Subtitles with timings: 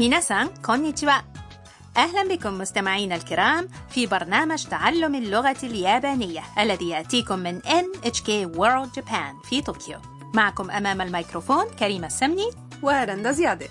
[0.00, 1.12] ميناسان كونيتشوا
[1.96, 9.48] أهلا بكم مستمعينا الكرام في برنامج تعلم اللغة اليابانية الذي يأتيكم من NHK World Japan
[9.48, 9.98] في طوكيو
[10.34, 12.50] معكم أمام الميكروفون كريمة السمني
[12.82, 13.66] ورندا زيادة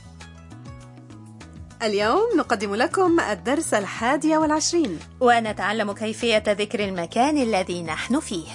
[1.84, 8.48] اليوم نقدم لكم الدرس الحادي والعشرين ونتعلم كيفية ذكر المكان الذي نحن فيه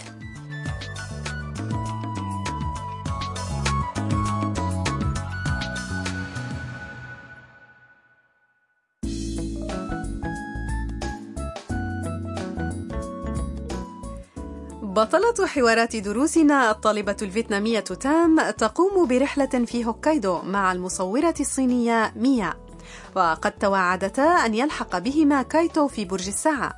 [14.95, 22.55] بطلة حوارات دروسنا الطالبة الفيتنامية تام تقوم برحلة في هوكايدو مع المصورة الصينية ميا.
[23.17, 26.73] وقد توعدتا أن يلحق بهما كايتو في برج الساعة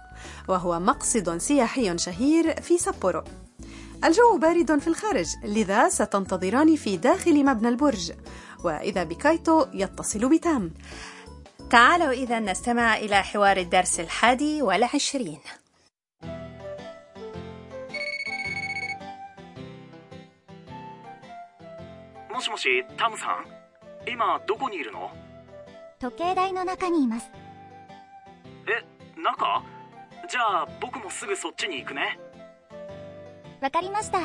[0.48, 3.22] وهو مقصد سياحي شهير في سابورو.
[4.04, 8.12] الجو بارد في الخارج لذا ستنتظران في داخل مبنى البرج.
[8.64, 10.70] وإذا بكايتو يتصل بتام.
[11.70, 15.38] تعالوا إذا نستمع إلى حوار الدرس الحادي والعشرين.
[22.35, 23.45] もしもしタムさん
[24.09, 25.11] 今どこにいるの
[25.99, 27.29] 時計台の中にいます
[28.67, 29.63] え中
[30.29, 32.19] じゃあ僕もすぐそっちに行くね
[33.61, 34.19] わかりました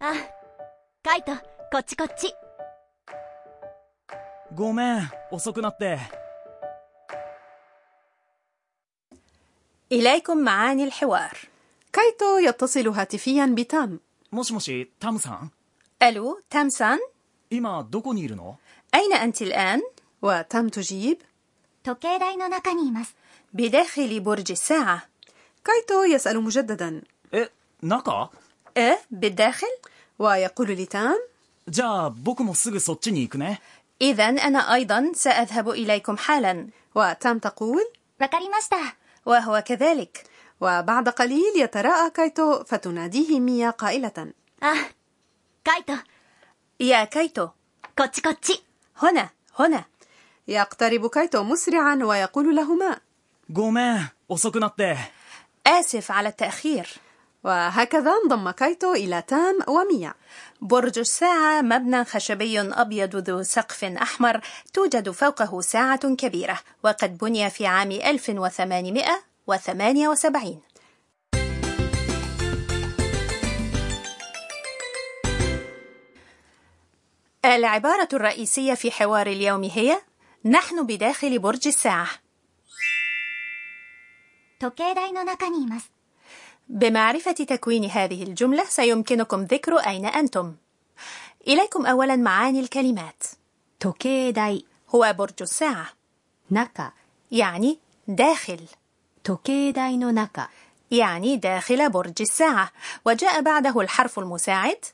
[0.00, 0.12] あ
[1.02, 1.32] カイト
[1.72, 2.32] こっちこっち
[4.54, 5.98] ごめん遅くなって
[9.92, 11.38] إليكم معاني الحوار
[11.92, 14.00] كايتو يتصل هاتفيا بتام
[14.30, 15.52] もしもしタムさん
[16.02, 16.98] ألو تامسان
[17.50, 18.58] 今どこにいるの
[18.94, 19.80] أين أنت الآن؟
[20.22, 21.18] وتام تجيب
[21.84, 23.14] 時計台の中にいます
[23.52, 25.02] بداخل برج الساعة
[25.64, 27.50] كايتو يسأل مجددا え
[27.82, 28.30] 中
[28.76, 29.66] أه بالداخل؟
[30.18, 31.16] ويقول لتام
[31.68, 33.60] じゃあ僕もすぐそっちに行くね
[34.02, 37.78] إذا أنا أيضا سأذهب إليكم حالا وتام تقول
[38.18, 38.76] わかりました
[39.26, 40.24] وهو كذلك
[40.61, 44.33] وبعد قليل يتراءى كايتو فتناديه ميا قائلة.
[44.63, 44.85] آه
[45.65, 45.95] كايتو.
[46.79, 47.47] يا كايتو.
[47.97, 48.63] こっち こっち.
[48.97, 49.85] هنا هنا.
[50.47, 52.99] يقترب كايتو مسرعا ويقول لهما.
[53.49, 54.07] ごめん
[55.67, 56.89] آسف على التأخير.
[57.43, 60.13] وهكذا انضم كايتو إلى تام وميا.
[60.61, 64.41] برج الساعة مبنى خشبي أبيض ذو سقف أحمر
[64.73, 70.60] توجد فوقه ساعة كبيرة وقد بني في عام 1800 1878
[77.44, 80.00] العبارة الرئيسية في حوار اليوم هي
[80.44, 82.08] نحن بداخل برج الساعة
[84.60, 85.90] 時計台の中にいます
[86.68, 90.54] بمعرفة تكوين هذه الجملة سيمكنكم ذكر أين أنتم.
[91.48, 93.22] إليكم أولا معاني الكلمات.
[93.84, 95.86] 時計台 هو برج الساعة،
[96.52, 96.92] 中
[97.30, 97.78] يعني
[98.08, 98.77] داخل، 時計台の中
[100.91, 102.71] يعني داخل برج الساعة.
[103.05, 104.85] وجاء بعده الحرف المساعد.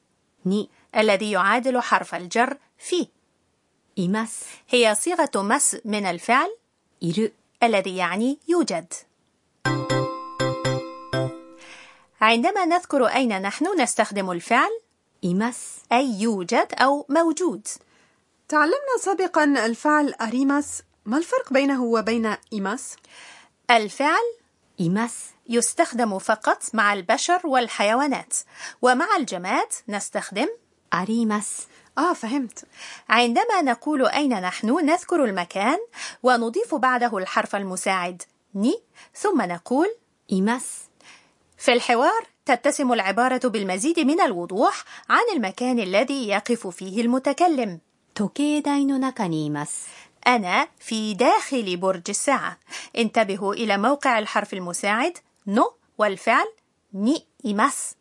[0.45, 0.69] ني.
[0.95, 2.57] الذي يعادل حرف الجر.
[2.77, 3.07] في.
[3.97, 4.39] إيماس.
[4.69, 6.57] هي صيغة مس من الفعل.
[7.03, 7.29] إيرو.
[7.63, 8.93] الذي يعني يوجد.
[12.21, 14.79] عندما نذكر أين نحن نستخدم الفعل
[15.23, 15.79] إيماس.
[15.91, 17.67] أي يوجد أو موجود.
[18.47, 20.81] تعلمنا سابقا الفعل أريماس.
[21.05, 22.95] ما الفرق بينه وبين إيماس؟
[23.71, 24.33] الفعل
[24.79, 28.33] إيماس يستخدم فقط مع البشر والحيوانات
[28.81, 30.47] ومع الجماد نستخدم
[30.93, 31.67] أريماس
[31.97, 32.65] آه فهمت.
[33.09, 35.77] عندما نقول أين نحن نذكر المكان
[36.23, 38.23] ونضيف بعده الحرف المساعد
[38.55, 38.81] に
[39.15, 39.87] ثم نقول
[40.31, 40.79] います
[41.57, 47.79] في الحوار تتسم العبارة بالمزيد من الوضوح عن المكان الذي يقف فيه المتكلم.
[50.24, 52.58] 時計台の中にいます أنا في داخل برج الساعة
[52.98, 56.46] انتبهوا إلى موقع الحرف المساعد نو والفعل
[56.94, 57.94] ني إيماس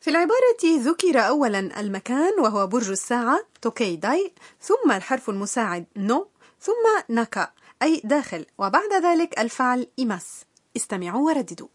[0.00, 6.28] في العبارة ذكر أولا المكان وهو برج الساعة توكي داي ثم الحرف المساعد نو
[6.60, 7.48] ثم ناكا
[7.82, 10.44] أي داخل وبعد ذلك الفعل إيماس
[10.76, 11.68] استمعوا ورددوا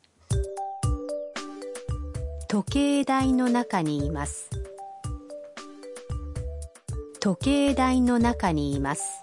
[2.49, 4.49] 時計台の中にいます
[7.19, 9.21] 時計台の中にいます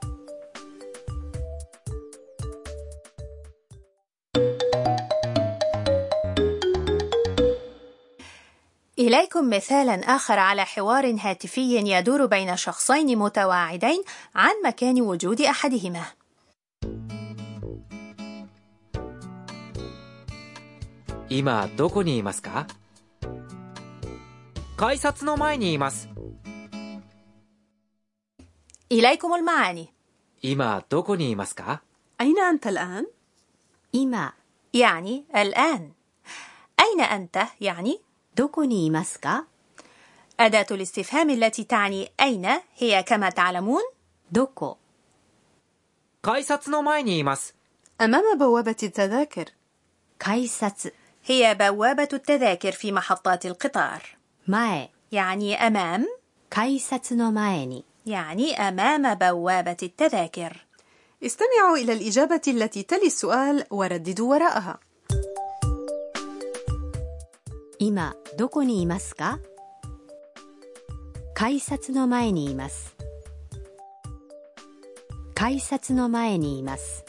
[8.98, 14.02] إليكم مثالا آخر على حوار هاتفي يدور بين شخصين متواعدين
[14.34, 16.04] عن مكان وجود أحدهما.
[21.30, 22.68] 今どこにいますか
[24.76, 26.08] 改札の前にいます
[28.92, 29.88] إليكم المعاني
[30.42, 31.82] 今どこにいますか
[32.20, 33.06] أين أنت الآن؟
[33.92, 34.32] 今
[34.72, 35.92] يعني الآن
[36.80, 38.00] أين أنت يعني
[38.38, 39.46] どこにいますか
[40.40, 42.46] أداة الاستفهام التي تعني أين
[42.76, 43.82] هي كما تعلمون
[44.32, 44.78] どこ
[46.22, 47.54] 改札の前にいます。
[48.00, 49.44] أمام بوابة التذاكر
[50.18, 50.92] 改札
[51.24, 54.16] هي بوابة التذاكر في محطات القطار
[54.48, 56.06] 前 يعني أمام
[56.50, 60.66] 改札の前に يعني أمام بوابة التذاكر
[61.22, 64.80] استمعوا إلى الإجابة التي تلي السؤال ورددوا وراءها
[67.78, 69.38] 今どこにいますか
[71.34, 72.94] 改札の前にいます
[75.34, 77.04] 改札の前にいます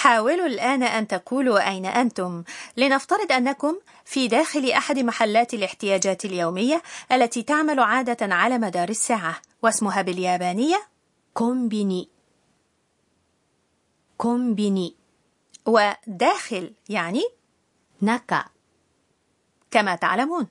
[0.00, 2.44] حاولوا الآن أن تقولوا أين أنتم
[2.76, 6.82] لنفترض أنكم في داخل أحد محلات الاحتياجات اليومية
[7.12, 10.90] التي تعمل عادة على مدار الساعة واسمها باليابانية
[11.34, 11.54] コ
[14.17, 14.95] كومبيني.
[15.65, 17.23] وداخل يعني
[18.01, 18.45] 中.
[19.71, 20.47] كما تعلمون.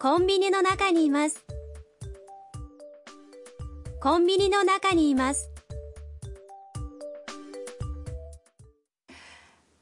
[0.00, 0.62] コンビニ の
[4.02, 4.62] コンビニ の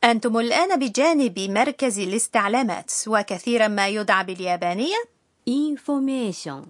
[0.05, 4.97] أنتم الآن بجانب مركز الاستعلامات وكثيرا ما يدعى باليابانية.
[5.51, 6.65] Information.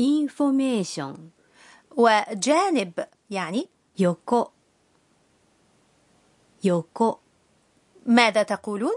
[0.00, 1.33] Information.
[1.93, 4.51] وجانب يعني 横
[6.63, 7.19] 横
[8.05, 8.91] ماذا تقولون؟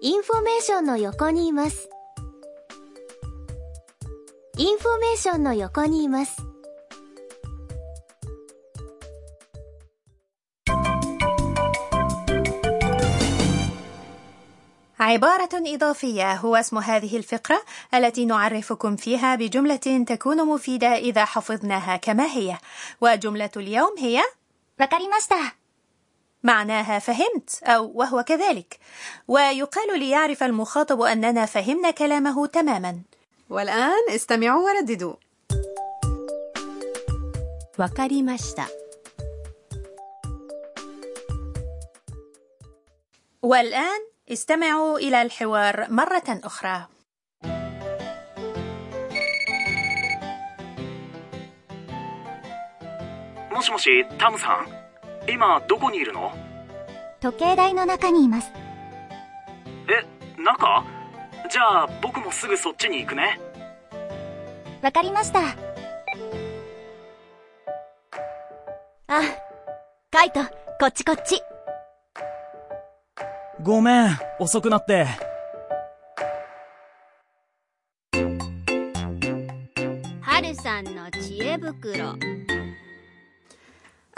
[0.00, 1.88] インフォメーションの横にいます。
[4.56, 6.36] インフォメーションの横にいます。
[15.12, 17.62] عبارة إضافية هو اسم هذه الفقرة
[17.94, 22.58] التي نعرفكم فيها بجملة تكون مفيدة إذا حفظناها كما هي
[23.00, 24.22] وجملة اليوم هي
[24.80, 25.58] わかりました。
[26.42, 28.78] معناها فهمت أو وهو كذلك
[29.28, 33.00] ويقال ليعرف المخاطب أننا فهمنا كلامه تماما
[33.50, 35.14] والآن استمعوا ورددوا
[37.78, 38.68] わかりました
[43.42, 44.00] والآن
[44.32, 46.86] استمعوا إلى الحوار مرة أخرى
[53.50, 54.68] もしもしタムさん
[55.28, 56.32] 今どこにいるの
[57.20, 58.52] 時計台の中にいます。
[59.88, 60.84] え中
[61.50, 63.40] じゃあ僕もすぐそっちに行くね
[64.80, 65.40] わかりました。
[69.08, 69.22] あ、
[70.12, 70.40] カイト、
[70.78, 71.42] こっちこっち。
[73.62, 75.06] ごめん、遅くなって。
[80.20, 82.14] はるさんの知恵袋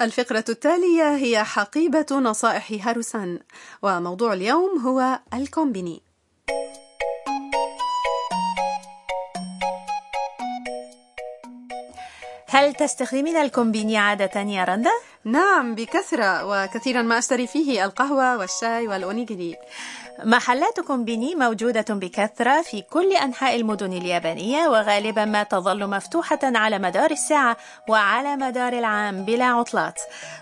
[0.00, 3.38] الفقرة التالية هي حقيبة نصائح هاروسان
[3.82, 6.02] وموضوع اليوم هو الكومبيني
[12.48, 14.90] هل تستخدمين الكومبيني عادة يا رندا؟
[15.25, 19.55] نعم بكثرة وكثيرا ما أشتري فيه القهوة والشاي والأونيجيري
[20.23, 27.11] محلات كومبيني موجودة بكثرة في كل أنحاء المدن اليابانية وغالبا ما تظل مفتوحة على مدار
[27.11, 27.57] الساعة
[27.89, 30.01] وعلى مدار العام بلا عطلات.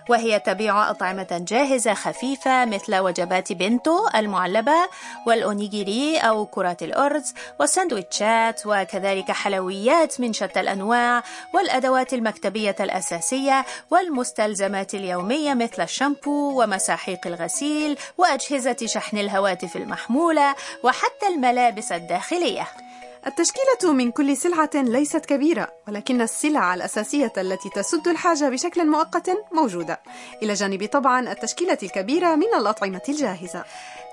[0.10, 4.89] وهي تبيع أطعمة جاهزة خفيفة مثل وجبات بنتو المعلبة
[5.27, 15.53] والأونيجيري أو كرات الأرز والسندويتشات وكذلك حلويات من شتى الأنواع والأدوات المكتبية الأساسية والمستلزمات اليومية
[15.53, 19.18] مثل الشامبو ومساحيق الغسيل وأجهزة شحن
[19.63, 22.67] الهواتف المحمولة وحتى الملابس الداخلية
[23.27, 30.00] التشكيلة من كل سلعة ليست كبيرة ولكن السلع الأساسية التي تسد الحاجة بشكل مؤقت موجودة
[30.43, 33.63] إلى جانب طبعا التشكيلة الكبيرة من الأطعمة الجاهزة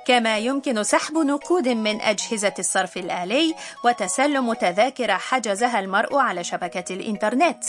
[0.06, 3.54] كما يمكن سحب نقود من أجهزة الصرف الآلي
[3.84, 7.64] وتسلم تذاكر حجزها المرء على شبكة الإنترنت.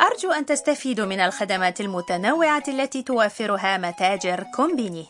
[0.00, 5.06] أرجو أن تستفيدوا من الخدمات المتنوعة التي توفرها متاجر كومبيني.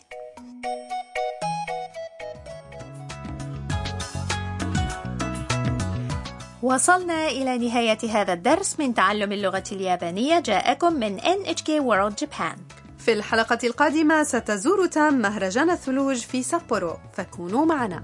[6.62, 10.40] وصلنا إلى نهاية هذا الدرس من تعلم اللغة اليابانية.
[10.40, 12.59] جاءكم من NHK World Japan.
[12.99, 16.97] في الحلقة القادمة ستزور تام مهرجان الثلوج في سابورو.
[17.12, 18.02] فكونوا معنا.